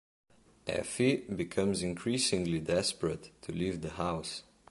Effie 0.65 1.25
becomes 1.27 1.83
increasingly 1.83 2.57
desperate 2.59 3.29
to 3.43 3.51
leave 3.51 3.81
the 3.81 3.91
house. 3.91 4.41